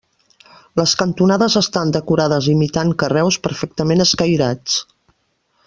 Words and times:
Les 0.79 0.93
cantonades 1.01 1.57
estan 1.61 1.93
decorades 1.97 2.47
imitant 2.55 2.95
carreus 3.05 3.39
perfectament 3.45 4.03
escairats. 4.07 4.81